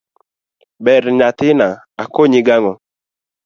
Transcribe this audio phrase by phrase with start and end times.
[0.83, 1.67] ber nyathina
[2.03, 2.73] akonyi gang'o?